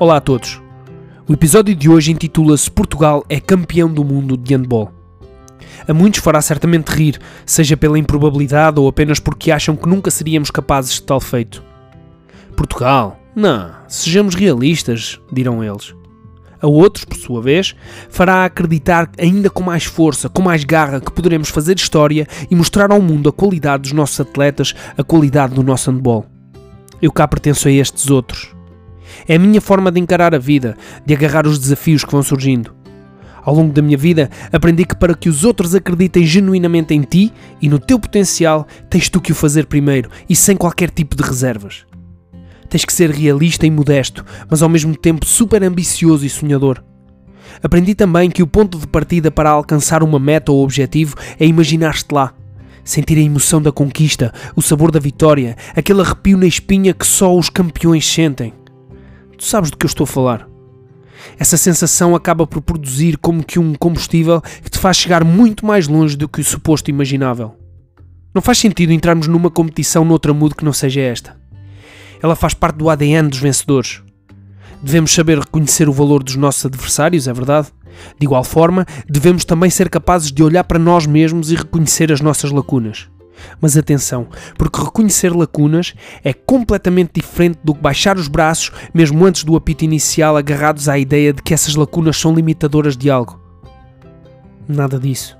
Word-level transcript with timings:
Olá 0.00 0.16
a 0.16 0.20
todos. 0.20 0.60
O 1.28 1.32
episódio 1.32 1.72
de 1.72 1.88
hoje 1.88 2.10
intitula-se 2.10 2.68
Portugal 2.68 3.24
é 3.28 3.38
campeão 3.38 3.88
do 3.88 4.04
mundo 4.04 4.36
de 4.36 4.52
handball. 4.52 4.92
A 5.86 5.94
muitos 5.94 6.18
fará 6.18 6.42
certamente 6.42 6.88
rir, 6.88 7.20
seja 7.46 7.76
pela 7.76 7.96
improbabilidade 7.96 8.80
ou 8.80 8.88
apenas 8.88 9.20
porque 9.20 9.52
acham 9.52 9.76
que 9.76 9.88
nunca 9.88 10.10
seríamos 10.10 10.50
capazes 10.50 10.94
de 10.94 11.02
tal 11.04 11.20
feito. 11.20 11.62
Portugal? 12.56 13.20
Não, 13.36 13.70
sejamos 13.86 14.34
realistas, 14.34 15.20
dirão 15.32 15.62
eles. 15.62 15.94
A 16.60 16.66
outros, 16.66 17.04
por 17.04 17.16
sua 17.16 17.40
vez, 17.40 17.76
fará 18.10 18.44
acreditar 18.44 19.08
ainda 19.16 19.48
com 19.48 19.62
mais 19.62 19.84
força, 19.84 20.28
com 20.28 20.42
mais 20.42 20.64
garra, 20.64 21.00
que 21.00 21.12
poderemos 21.12 21.50
fazer 21.50 21.76
história 21.76 22.26
e 22.50 22.56
mostrar 22.56 22.90
ao 22.90 23.00
mundo 23.00 23.28
a 23.28 23.32
qualidade 23.32 23.84
dos 23.84 23.92
nossos 23.92 24.18
atletas, 24.18 24.74
a 24.98 25.04
qualidade 25.04 25.54
do 25.54 25.62
nosso 25.62 25.88
handball. 25.88 26.26
Eu 27.00 27.12
cá 27.12 27.28
pertenço 27.28 27.68
a 27.68 27.70
estes 27.70 28.10
outros. 28.10 28.53
É 29.28 29.36
a 29.36 29.38
minha 29.38 29.60
forma 29.60 29.90
de 29.90 30.00
encarar 30.00 30.34
a 30.34 30.38
vida, 30.38 30.76
de 31.04 31.14
agarrar 31.14 31.46
os 31.46 31.58
desafios 31.58 32.04
que 32.04 32.12
vão 32.12 32.22
surgindo. 32.22 32.74
Ao 33.44 33.54
longo 33.54 33.72
da 33.72 33.82
minha 33.82 33.98
vida, 33.98 34.30
aprendi 34.50 34.86
que 34.86 34.96
para 34.96 35.14
que 35.14 35.28
os 35.28 35.44
outros 35.44 35.74
acreditem 35.74 36.24
genuinamente 36.24 36.94
em 36.94 37.02
ti 37.02 37.32
e 37.60 37.68
no 37.68 37.78
teu 37.78 37.98
potencial, 37.98 38.66
tens 38.88 39.08
tu 39.08 39.20
que 39.20 39.32
o 39.32 39.34
fazer 39.34 39.66
primeiro 39.66 40.10
e 40.28 40.34
sem 40.34 40.56
qualquer 40.56 40.90
tipo 40.90 41.14
de 41.14 41.22
reservas. 41.22 41.84
Tens 42.70 42.84
que 42.84 42.92
ser 42.92 43.10
realista 43.10 43.66
e 43.66 43.70
modesto, 43.70 44.24
mas 44.48 44.62
ao 44.62 44.68
mesmo 44.68 44.96
tempo 44.96 45.26
super 45.26 45.62
ambicioso 45.62 46.24
e 46.24 46.30
sonhador. 46.30 46.82
Aprendi 47.62 47.94
também 47.94 48.30
que 48.30 48.42
o 48.42 48.46
ponto 48.46 48.78
de 48.78 48.86
partida 48.86 49.30
para 49.30 49.50
alcançar 49.50 50.02
uma 50.02 50.18
meta 50.18 50.50
ou 50.50 50.64
objetivo 50.64 51.14
é 51.38 51.46
imaginar-te 51.46 52.12
lá. 52.12 52.32
Sentir 52.82 53.16
a 53.18 53.22
emoção 53.22 53.60
da 53.62 53.70
conquista, 53.70 54.32
o 54.56 54.62
sabor 54.62 54.90
da 54.90 54.98
vitória, 54.98 55.56
aquele 55.76 56.00
arrepio 56.00 56.36
na 56.36 56.46
espinha 56.46 56.92
que 56.92 57.06
só 57.06 57.36
os 57.36 57.48
campeões 57.48 58.06
sentem. 58.06 58.52
Tu 59.44 59.50
sabes 59.50 59.70
do 59.70 59.76
que 59.76 59.84
eu 59.84 59.88
estou 59.88 60.04
a 60.04 60.06
falar. 60.06 60.48
Essa 61.38 61.58
sensação 61.58 62.14
acaba 62.14 62.46
por 62.46 62.62
produzir 62.62 63.18
como 63.18 63.44
que 63.44 63.58
um 63.58 63.74
combustível 63.74 64.40
que 64.40 64.70
te 64.70 64.78
faz 64.78 64.96
chegar 64.96 65.22
muito 65.22 65.66
mais 65.66 65.86
longe 65.86 66.16
do 66.16 66.26
que 66.26 66.40
o 66.40 66.44
suposto 66.44 66.88
imaginável. 66.88 67.54
Não 68.34 68.40
faz 68.40 68.56
sentido 68.56 68.90
entrarmos 68.90 69.28
numa 69.28 69.50
competição 69.50 70.02
noutra 70.02 70.32
mood 70.32 70.54
que 70.54 70.64
não 70.64 70.72
seja 70.72 71.02
esta. 71.02 71.36
Ela 72.22 72.34
faz 72.34 72.54
parte 72.54 72.76
do 72.76 72.88
ADN 72.88 73.28
dos 73.28 73.38
vencedores. 73.38 74.02
Devemos 74.82 75.12
saber 75.12 75.38
reconhecer 75.38 75.90
o 75.90 75.92
valor 75.92 76.22
dos 76.22 76.36
nossos 76.36 76.64
adversários, 76.64 77.28
é 77.28 77.32
verdade. 77.34 77.68
De 78.18 78.24
igual 78.24 78.44
forma, 78.44 78.86
devemos 79.06 79.44
também 79.44 79.68
ser 79.68 79.90
capazes 79.90 80.32
de 80.32 80.42
olhar 80.42 80.64
para 80.64 80.78
nós 80.78 81.04
mesmos 81.04 81.52
e 81.52 81.54
reconhecer 81.54 82.10
as 82.10 82.22
nossas 82.22 82.50
lacunas. 82.50 83.10
Mas 83.60 83.76
atenção, 83.76 84.28
porque 84.56 84.80
reconhecer 84.80 85.34
lacunas 85.34 85.94
é 86.22 86.32
completamente 86.32 87.12
diferente 87.14 87.58
do 87.62 87.74
que 87.74 87.80
baixar 87.80 88.16
os 88.16 88.28
braços, 88.28 88.72
mesmo 88.92 89.24
antes 89.24 89.44
do 89.44 89.56
apito 89.56 89.84
inicial, 89.84 90.36
agarrados 90.36 90.88
à 90.88 90.98
ideia 90.98 91.32
de 91.32 91.42
que 91.42 91.54
essas 91.54 91.74
lacunas 91.74 92.16
são 92.16 92.34
limitadoras 92.34 92.96
de 92.96 93.10
algo. 93.10 93.40
Nada 94.68 94.98
disso. 94.98 95.36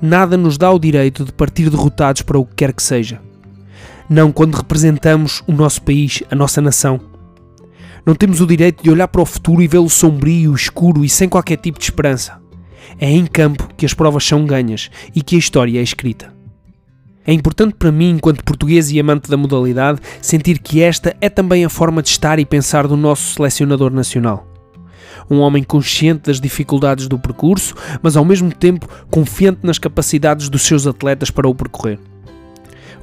Nada 0.00 0.36
nos 0.36 0.58
dá 0.58 0.70
o 0.70 0.78
direito 0.78 1.24
de 1.24 1.32
partir 1.32 1.70
derrotados 1.70 2.22
para 2.22 2.38
o 2.38 2.44
que 2.44 2.56
quer 2.56 2.72
que 2.72 2.82
seja. 2.82 3.20
Não 4.08 4.32
quando 4.32 4.56
representamos 4.56 5.42
o 5.46 5.52
nosso 5.52 5.80
país, 5.82 6.22
a 6.30 6.34
nossa 6.34 6.60
nação. 6.60 7.00
Não 8.04 8.14
temos 8.14 8.40
o 8.40 8.46
direito 8.46 8.82
de 8.82 8.90
olhar 8.90 9.06
para 9.06 9.22
o 9.22 9.26
futuro 9.26 9.62
e 9.62 9.68
vê-lo 9.68 9.88
sombrio, 9.88 10.54
escuro 10.54 11.04
e 11.04 11.08
sem 11.08 11.28
qualquer 11.28 11.56
tipo 11.56 11.78
de 11.78 11.84
esperança. 11.84 12.42
É 12.98 13.08
em 13.08 13.24
campo 13.24 13.68
que 13.76 13.86
as 13.86 13.94
provas 13.94 14.24
são 14.24 14.44
ganhas 14.44 14.90
e 15.14 15.22
que 15.22 15.36
a 15.36 15.38
história 15.38 15.78
é 15.78 15.82
escrita. 15.82 16.34
É 17.26 17.32
importante 17.32 17.74
para 17.74 17.92
mim, 17.92 18.10
enquanto 18.10 18.44
português 18.44 18.90
e 18.90 18.98
amante 18.98 19.30
da 19.30 19.36
modalidade, 19.36 20.00
sentir 20.20 20.58
que 20.58 20.82
esta 20.82 21.16
é 21.20 21.28
também 21.28 21.64
a 21.64 21.68
forma 21.68 22.02
de 22.02 22.08
estar 22.08 22.38
e 22.38 22.44
pensar 22.44 22.88
do 22.88 22.96
nosso 22.96 23.34
selecionador 23.34 23.92
nacional. 23.92 24.46
Um 25.30 25.38
homem 25.38 25.62
consciente 25.62 26.22
das 26.26 26.40
dificuldades 26.40 27.06
do 27.06 27.18
percurso, 27.18 27.74
mas 28.02 28.16
ao 28.16 28.24
mesmo 28.24 28.52
tempo 28.52 28.88
confiante 29.10 29.60
nas 29.62 29.78
capacidades 29.78 30.48
dos 30.48 30.62
seus 30.62 30.86
atletas 30.86 31.30
para 31.30 31.48
o 31.48 31.54
percorrer. 31.54 31.98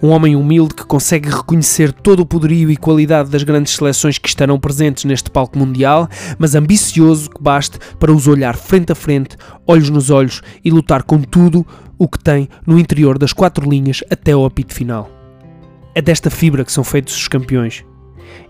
Um 0.02 0.10
homem 0.10 0.36
humilde 0.36 0.76
que 0.76 0.86
consegue 0.86 1.30
reconhecer 1.30 1.92
todo 1.92 2.22
o 2.22 2.26
poderio 2.26 2.72
e 2.72 2.78
qualidade 2.78 3.30
das 3.30 3.44
grandes 3.44 3.76
seleções 3.76 4.18
que 4.18 4.30
estarão 4.30 4.58
presentes 4.58 5.04
neste 5.04 5.30
palco 5.30 5.60
mundial, 5.60 6.08
mas 6.38 6.56
ambicioso 6.56 7.30
que 7.30 7.42
baste 7.42 7.78
para 8.00 8.12
os 8.12 8.28
olhar 8.28 8.56
frente 8.56 8.94
a 8.94 8.96
frente, 8.96 9.36
olhos 9.68 9.90
nos 9.90 10.10
olhos 10.10 10.42
e 10.64 10.72
lutar 10.72 11.04
com 11.04 11.22
tudo 11.22 11.68
o 11.98 12.08
que 12.08 12.18
tem 12.18 12.48
no 12.66 12.80
interior 12.80 13.18
das 13.18 13.34
quatro 13.34 13.70
linhas 13.70 14.02
até 14.10 14.32
ao 14.32 14.46
apito 14.46 14.74
final. 14.74 15.10
É 15.94 16.02
desta 16.02 16.30
fibra 16.30 16.64
que 16.64 16.72
são 16.72 16.84
feitos 16.84 17.16
os 17.16 17.28
campeões. 17.28 17.84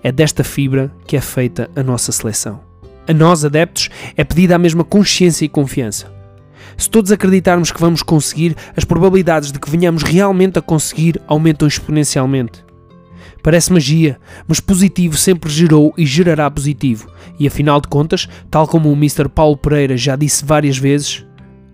É 0.04 0.12
desta 0.12 0.44
fibra 0.44 0.92
que 1.08 1.18
é 1.18 1.22
feita 1.22 1.68
a 1.76 1.82
nossa 1.82 2.12
seleção. 2.12 2.62
A 3.08 3.14
nós, 3.14 3.44
adeptos, 3.44 3.90
é 4.16 4.24
pedida 4.24 4.56
a 4.56 4.60
mesma 4.60 4.84
consciência 4.84 5.46
e 5.46 5.50
confiança. 5.50 6.19
Se 6.80 6.90
todos 6.90 7.12
acreditarmos 7.12 7.74
que 7.74 7.82
vamos 7.82 8.02
conseguir, 8.02 8.56
as 8.74 8.86
probabilidades 8.86 9.52
de 9.52 9.60
que 9.60 9.70
venhamos 9.70 10.02
realmente 10.02 10.60
a 10.60 10.62
conseguir 10.62 11.22
aumentam 11.28 11.68
exponencialmente. 11.68 12.64
Parece 13.44 13.74
magia, 13.74 14.18
mas 14.48 14.62
positivo 14.62 15.18
sempre 15.18 15.52
gerou 15.52 15.94
e 15.98 16.06
gerará 16.06 16.50
positivo, 16.50 17.12
e 17.38 17.46
afinal 17.46 17.82
de 17.82 17.90
contas, 17.90 18.30
tal 18.50 18.66
como 18.66 18.90
o 18.90 18.94
Mr. 18.94 19.28
Paulo 19.28 19.58
Pereira 19.58 19.98
já 19.98 20.16
disse 20.16 20.46
várias 20.46 20.78
vezes, 20.78 21.26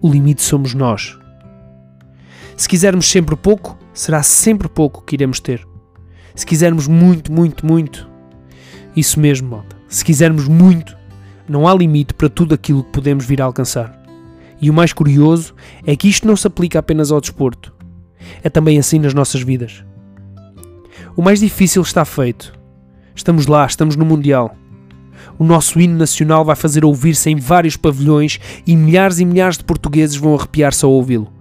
o 0.01 0.11
limite 0.11 0.41
somos 0.41 0.73
nós. 0.73 1.15
Se 2.57 2.67
quisermos 2.67 3.07
sempre 3.07 3.35
pouco, 3.35 3.77
será 3.93 4.23
sempre 4.23 4.67
pouco 4.67 5.03
que 5.03 5.15
iremos 5.15 5.39
ter. 5.39 5.63
Se 6.33 6.47
quisermos 6.47 6.87
muito, 6.87 7.31
muito, 7.31 7.63
muito, 7.63 8.09
isso 8.95 9.19
mesmo, 9.19 9.51
malta. 9.51 9.75
Se 9.87 10.03
quisermos 10.03 10.47
muito, 10.47 10.97
não 11.47 11.67
há 11.67 11.75
limite 11.75 12.15
para 12.15 12.27
tudo 12.27 12.55
aquilo 12.55 12.83
que 12.83 12.91
podemos 12.91 13.23
vir 13.23 13.39
a 13.39 13.45
alcançar. 13.45 14.04
E 14.61 14.69
o 14.69 14.73
mais 14.73 14.93
curioso 14.93 15.53
é 15.85 15.95
que 15.95 16.07
isto 16.07 16.27
não 16.27 16.35
se 16.35 16.47
aplica 16.47 16.79
apenas 16.79 17.11
ao 17.11 17.21
desporto. 17.21 17.73
É 18.43 18.49
também 18.49 18.77
assim 18.77 18.99
nas 18.99 19.13
nossas 19.13 19.41
vidas. 19.41 19.83
O 21.15 21.21
mais 21.21 21.39
difícil 21.39 21.81
está 21.81 22.03
feito. 22.03 22.53
Estamos 23.15 23.47
lá, 23.47 23.65
estamos 23.65 23.95
no 23.95 24.05
Mundial. 24.05 24.55
O 25.37 25.43
nosso 25.43 25.79
hino 25.79 25.97
nacional 25.97 26.45
vai 26.45 26.55
fazer 26.55 26.85
ouvir-se 26.85 27.29
em 27.29 27.35
vários 27.35 27.77
pavilhões 27.77 28.39
e 28.65 28.75
milhares 28.75 29.19
e 29.19 29.25
milhares 29.25 29.57
de 29.57 29.63
portugueses 29.63 30.15
vão 30.15 30.35
arrepiar-se 30.35 30.85
ao 30.85 30.91
ouvi-lo. 30.91 31.31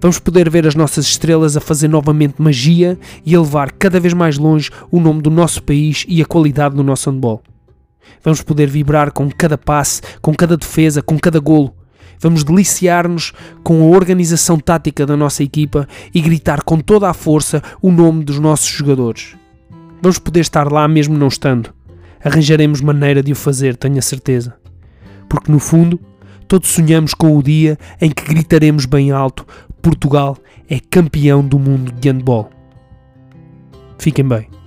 Vamos 0.00 0.18
poder 0.18 0.48
ver 0.48 0.66
as 0.66 0.74
nossas 0.74 1.04
estrelas 1.06 1.56
a 1.56 1.60
fazer 1.60 1.88
novamente 1.88 2.40
magia 2.40 2.98
e 3.24 3.34
a 3.34 3.40
levar 3.40 3.70
cada 3.72 4.00
vez 4.00 4.14
mais 4.14 4.38
longe 4.38 4.70
o 4.90 4.98
nome 4.98 5.20
do 5.20 5.30
nosso 5.30 5.62
país 5.62 6.06
e 6.08 6.22
a 6.22 6.26
qualidade 6.26 6.74
do 6.74 6.82
nosso 6.82 7.10
handball. 7.10 7.42
Vamos 8.22 8.40
poder 8.40 8.66
vibrar 8.66 9.12
com 9.12 9.30
cada 9.30 9.58
passe, 9.58 10.00
com 10.22 10.34
cada 10.34 10.56
defesa, 10.56 11.02
com 11.02 11.18
cada 11.18 11.38
golo. 11.38 11.74
Vamos 12.20 12.44
deliciar-nos 12.44 13.32
com 13.62 13.82
a 13.82 13.96
organização 13.96 14.58
tática 14.58 15.06
da 15.06 15.16
nossa 15.16 15.42
equipa 15.42 15.88
e 16.14 16.20
gritar 16.20 16.62
com 16.62 16.78
toda 16.78 17.08
a 17.08 17.14
força 17.14 17.62
o 17.80 17.90
nome 17.90 18.24
dos 18.24 18.38
nossos 18.38 18.68
jogadores. 18.68 19.36
Vamos 20.02 20.18
poder 20.18 20.40
estar 20.40 20.70
lá 20.70 20.86
mesmo 20.86 21.16
não 21.16 21.28
estando. 21.28 21.72
Arranjaremos 22.22 22.82
maneira 22.82 23.22
de 23.22 23.32
o 23.32 23.36
fazer, 23.36 23.76
tenho 23.76 23.98
a 23.98 24.02
certeza. 24.02 24.54
Porque 25.28 25.50
no 25.50 25.58
fundo, 25.58 25.98
todos 26.46 26.68
sonhamos 26.68 27.14
com 27.14 27.36
o 27.36 27.42
dia 27.42 27.78
em 28.00 28.10
que 28.10 28.24
gritaremos 28.24 28.84
bem 28.84 29.10
alto: 29.10 29.46
Portugal 29.80 30.36
é 30.68 30.78
campeão 30.78 31.42
do 31.42 31.58
mundo 31.58 31.90
de 31.92 32.10
handball. 32.10 32.50
Fiquem 33.98 34.26
bem. 34.26 34.59